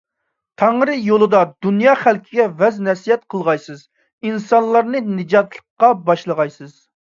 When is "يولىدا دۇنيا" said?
1.07-1.93